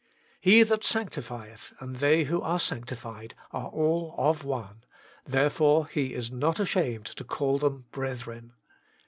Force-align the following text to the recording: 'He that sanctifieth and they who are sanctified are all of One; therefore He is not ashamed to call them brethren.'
'He 0.51 0.63
that 0.63 0.83
sanctifieth 0.83 1.73
and 1.79 1.97
they 1.97 2.23
who 2.23 2.41
are 2.41 2.59
sanctified 2.59 3.35
are 3.51 3.67
all 3.67 4.15
of 4.17 4.43
One; 4.43 4.83
therefore 5.25 5.85
He 5.85 6.15
is 6.15 6.31
not 6.31 6.59
ashamed 6.59 7.05
to 7.05 7.23
call 7.23 7.59
them 7.59 7.85
brethren.' 7.91 8.53